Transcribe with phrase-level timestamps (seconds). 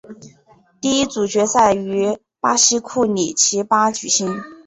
[0.81, 4.41] 第一组决赛于巴西库里奇巴举行。